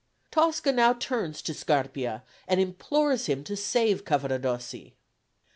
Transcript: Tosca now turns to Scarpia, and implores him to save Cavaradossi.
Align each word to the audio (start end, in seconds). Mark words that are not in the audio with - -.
Tosca 0.31 0.71
now 0.71 0.93
turns 0.93 1.43
to 1.43 1.53
Scarpia, 1.53 2.23
and 2.47 2.59
implores 2.59 3.27
him 3.27 3.43
to 3.43 3.55
save 3.55 4.03
Cavaradossi. 4.03 4.93